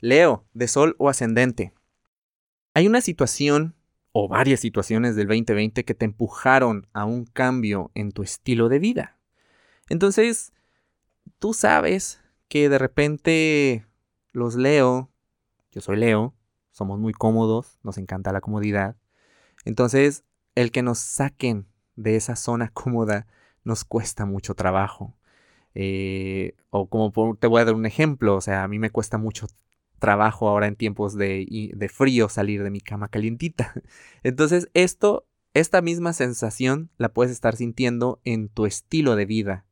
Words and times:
Leo, 0.00 0.46
de 0.52 0.68
Sol 0.68 0.94
o 0.98 1.08
Ascendente. 1.08 1.72
Hay 2.74 2.86
una 2.86 3.00
situación 3.00 3.74
o 4.12 4.28
varias 4.28 4.60
situaciones 4.60 5.16
del 5.16 5.26
2020 5.26 5.84
que 5.84 5.94
te 5.94 6.04
empujaron 6.04 6.86
a 6.92 7.04
un 7.04 7.24
cambio 7.24 7.90
en 7.94 8.12
tu 8.12 8.22
estilo 8.22 8.68
de 8.68 8.78
vida. 8.78 9.18
Entonces, 9.88 10.52
tú 11.38 11.54
sabes 11.54 12.20
que 12.48 12.68
de 12.68 12.78
repente 12.78 13.86
los 14.32 14.54
Leo, 14.54 15.10
yo 15.72 15.80
soy 15.80 15.96
Leo, 15.96 16.34
somos 16.70 16.98
muy 16.98 17.12
cómodos, 17.12 17.78
nos 17.82 17.98
encanta 17.98 18.32
la 18.32 18.40
comodidad. 18.40 18.96
Entonces, 19.64 20.24
el 20.54 20.70
que 20.70 20.82
nos 20.82 20.98
saquen 20.98 21.66
de 21.96 22.16
esa 22.16 22.36
zona 22.36 22.70
cómoda 22.72 23.26
nos 23.64 23.84
cuesta 23.84 24.24
mucho 24.26 24.54
trabajo. 24.54 25.16
Eh, 25.74 26.56
o 26.70 26.88
como 26.88 27.36
te 27.36 27.46
voy 27.46 27.60
a 27.60 27.64
dar 27.64 27.74
un 27.74 27.86
ejemplo, 27.86 28.36
o 28.36 28.40
sea, 28.40 28.62
a 28.62 28.68
mí 28.68 28.78
me 28.78 28.90
cuesta 28.90 29.18
mucho 29.18 29.46
trabajo 29.98 30.48
ahora 30.48 30.66
en 30.66 30.76
tiempos 30.76 31.14
de, 31.16 31.70
de 31.74 31.88
frío 31.88 32.28
salir 32.28 32.62
de 32.62 32.70
mi 32.70 32.80
cama 32.80 33.08
calientita. 33.08 33.74
Entonces, 34.22 34.68
esto, 34.74 35.26
esta 35.54 35.82
misma 35.82 36.12
sensación 36.12 36.90
la 36.98 37.10
puedes 37.10 37.32
estar 37.32 37.56
sintiendo 37.56 38.20
en 38.24 38.48
tu 38.48 38.66
estilo 38.66 39.16
de 39.16 39.26
vida, 39.26 39.66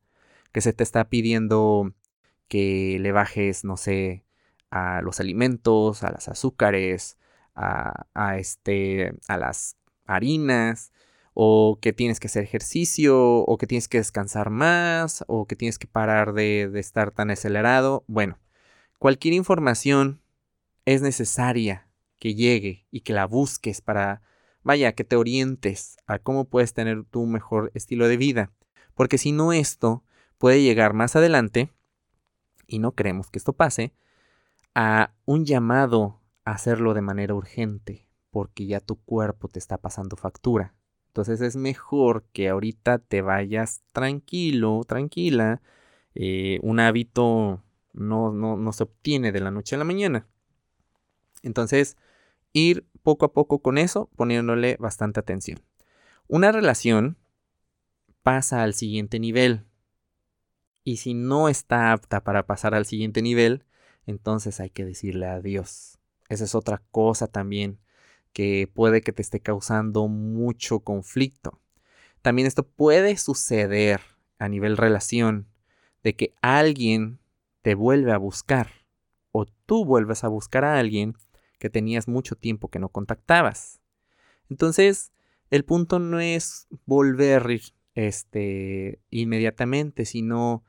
que 0.52 0.60
se 0.60 0.72
te 0.72 0.82
está 0.82 1.08
pidiendo 1.08 1.94
que 2.48 2.98
le 3.00 3.12
bajes, 3.12 3.64
no 3.64 3.76
sé, 3.76 4.24
a 4.70 5.00
los 5.02 5.20
alimentos, 5.20 6.02
a 6.02 6.10
las 6.10 6.28
azúcares, 6.28 7.18
a, 7.54 8.06
a, 8.14 8.38
este, 8.38 9.14
a 9.28 9.36
las 9.38 9.76
harinas, 10.06 10.92
o 11.34 11.78
que 11.80 11.92
tienes 11.92 12.20
que 12.20 12.28
hacer 12.28 12.44
ejercicio, 12.44 13.38
o 13.40 13.58
que 13.58 13.66
tienes 13.66 13.88
que 13.88 13.98
descansar 13.98 14.50
más, 14.50 15.24
o 15.28 15.46
que 15.46 15.56
tienes 15.56 15.78
que 15.78 15.86
parar 15.86 16.32
de, 16.32 16.68
de 16.68 16.80
estar 16.80 17.10
tan 17.10 17.30
acelerado. 17.30 18.04
Bueno, 18.06 18.38
cualquier 18.98 19.34
información 19.34 20.20
es 20.84 21.02
necesaria 21.02 21.88
que 22.18 22.34
llegue 22.34 22.86
y 22.90 23.00
que 23.00 23.12
la 23.12 23.26
busques 23.26 23.80
para, 23.80 24.22
vaya, 24.62 24.92
que 24.92 25.04
te 25.04 25.16
orientes 25.16 25.96
a 26.06 26.18
cómo 26.18 26.46
puedes 26.46 26.72
tener 26.72 27.04
tu 27.04 27.26
mejor 27.26 27.70
estilo 27.74 28.08
de 28.08 28.16
vida. 28.16 28.52
Porque 28.94 29.18
si 29.18 29.32
no 29.32 29.52
esto 29.52 30.04
puede 30.38 30.62
llegar 30.62 30.94
más 30.94 31.16
adelante, 31.16 31.72
y 32.66 32.78
no 32.78 32.92
queremos 32.92 33.30
que 33.30 33.38
esto 33.38 33.52
pase, 33.52 33.94
a 34.74 35.14
un 35.24 35.44
llamado 35.44 36.20
a 36.44 36.52
hacerlo 36.52 36.94
de 36.94 37.02
manera 37.02 37.34
urgente, 37.34 38.08
porque 38.30 38.66
ya 38.66 38.80
tu 38.80 38.96
cuerpo 38.96 39.48
te 39.48 39.58
está 39.58 39.78
pasando 39.78 40.16
factura. 40.16 40.74
Entonces 41.08 41.40
es 41.40 41.56
mejor 41.56 42.26
que 42.32 42.48
ahorita 42.48 42.98
te 42.98 43.22
vayas 43.22 43.82
tranquilo, 43.92 44.82
tranquila. 44.86 45.62
Eh, 46.14 46.58
un 46.62 46.78
hábito 46.78 47.62
no, 47.96 48.32
no, 48.32 48.56
no 48.56 48.72
se 48.72 48.84
obtiene 48.84 49.32
de 49.32 49.40
la 49.40 49.50
noche 49.50 49.74
a 49.74 49.78
la 49.78 49.84
mañana. 49.84 50.26
Entonces, 51.42 51.96
ir 52.52 52.86
poco 53.02 53.26
a 53.26 53.32
poco 53.32 53.60
con 53.60 53.78
eso, 53.78 54.08
poniéndole 54.16 54.76
bastante 54.78 55.20
atención. 55.20 55.60
Una 56.28 56.52
relación 56.52 57.16
pasa 58.22 58.62
al 58.62 58.74
siguiente 58.74 59.20
nivel. 59.20 59.64
Y 60.82 60.98
si 60.98 61.14
no 61.14 61.48
está 61.48 61.92
apta 61.92 62.22
para 62.22 62.46
pasar 62.46 62.74
al 62.74 62.86
siguiente 62.86 63.22
nivel, 63.22 63.64
entonces 64.06 64.60
hay 64.60 64.70
que 64.70 64.84
decirle 64.84 65.26
adiós. 65.26 65.98
Esa 66.28 66.44
es 66.44 66.54
otra 66.54 66.82
cosa 66.90 67.26
también 67.26 67.78
que 68.32 68.70
puede 68.72 69.00
que 69.00 69.12
te 69.12 69.22
esté 69.22 69.40
causando 69.40 70.08
mucho 70.08 70.80
conflicto. 70.80 71.60
También 72.22 72.46
esto 72.46 72.66
puede 72.66 73.16
suceder 73.16 74.00
a 74.38 74.48
nivel 74.48 74.76
relación, 74.76 75.46
de 76.02 76.14
que 76.14 76.34
alguien 76.42 77.18
te 77.66 77.74
vuelve 77.74 78.12
a 78.12 78.16
buscar 78.16 78.70
o 79.32 79.44
tú 79.44 79.84
vuelves 79.84 80.22
a 80.22 80.28
buscar 80.28 80.64
a 80.64 80.78
alguien 80.78 81.16
que 81.58 81.68
tenías 81.68 82.06
mucho 82.06 82.36
tiempo 82.36 82.68
que 82.68 82.78
no 82.78 82.90
contactabas. 82.90 83.80
Entonces, 84.48 85.10
el 85.50 85.64
punto 85.64 85.98
no 85.98 86.20
es 86.20 86.68
volver 86.84 87.60
este, 87.96 89.00
inmediatamente, 89.10 90.04
sino 90.04 90.62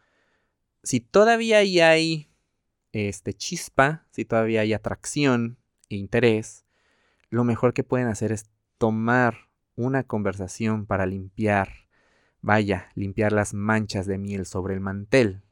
si 0.81 0.99
todavía 0.99 1.59
hay 1.59 2.31
este, 2.93 3.35
chispa, 3.35 4.07
si 4.09 4.25
todavía 4.25 4.61
hay 4.61 4.73
atracción 4.73 5.59
e 5.89 5.97
interés, 5.97 6.65
lo 7.29 7.43
mejor 7.43 7.75
que 7.75 7.83
pueden 7.83 8.07
hacer 8.07 8.31
es 8.31 8.49
tomar 8.79 9.51
una 9.75 10.01
conversación 10.01 10.87
para 10.87 11.05
limpiar, 11.05 11.69
vaya, 12.41 12.89
limpiar 12.95 13.33
las 13.33 13.53
manchas 13.53 14.07
de 14.07 14.17
miel 14.17 14.47
sobre 14.47 14.73
el 14.73 14.79
mantel. 14.79 15.43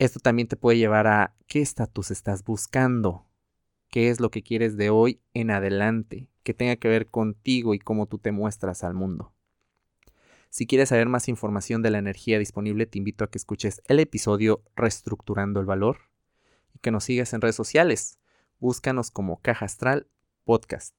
Esto 0.00 0.18
también 0.18 0.48
te 0.48 0.56
puede 0.56 0.78
llevar 0.78 1.06
a 1.06 1.34
qué 1.46 1.60
estatus 1.60 2.10
estás 2.10 2.42
buscando, 2.42 3.26
qué 3.90 4.08
es 4.08 4.18
lo 4.18 4.30
que 4.30 4.42
quieres 4.42 4.78
de 4.78 4.88
hoy 4.88 5.20
en 5.34 5.50
adelante, 5.50 6.30
que 6.42 6.54
tenga 6.54 6.76
que 6.76 6.88
ver 6.88 7.08
contigo 7.08 7.74
y 7.74 7.78
cómo 7.78 8.06
tú 8.06 8.16
te 8.16 8.32
muestras 8.32 8.82
al 8.82 8.94
mundo. 8.94 9.34
Si 10.48 10.66
quieres 10.66 10.88
saber 10.88 11.06
más 11.10 11.28
información 11.28 11.82
de 11.82 11.90
la 11.90 11.98
energía 11.98 12.38
disponible, 12.38 12.86
te 12.86 12.96
invito 12.96 13.24
a 13.24 13.30
que 13.30 13.36
escuches 13.36 13.82
el 13.88 14.00
episodio 14.00 14.62
Reestructurando 14.74 15.60
el 15.60 15.66
Valor 15.66 15.98
y 16.74 16.78
que 16.78 16.90
nos 16.90 17.04
sigas 17.04 17.34
en 17.34 17.42
redes 17.42 17.56
sociales. 17.56 18.18
Búscanos 18.58 19.10
como 19.10 19.42
Caja 19.42 19.66
Astral 19.66 20.06
Podcast. 20.44 20.94